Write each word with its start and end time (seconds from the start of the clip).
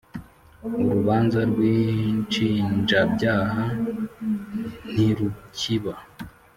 Urubanza 0.87 1.39
rw 1.51 1.59
‘inshinjabyaha 1.77 3.63
ntirukiba. 4.91 5.93